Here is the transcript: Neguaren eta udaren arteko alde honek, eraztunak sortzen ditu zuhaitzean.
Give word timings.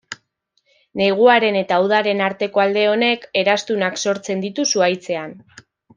Neguaren 1.01 1.57
eta 1.59 1.77
udaren 1.83 2.23
arteko 2.29 2.63
alde 2.63 2.85
honek, 2.93 3.27
eraztunak 3.43 4.01
sortzen 4.07 4.43
ditu 4.47 4.67
zuhaitzean. 4.75 5.37